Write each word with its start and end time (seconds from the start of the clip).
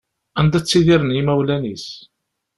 Anda 0.39 0.59
ttidiren 0.61 1.15
yimawlan-is. 1.15 1.87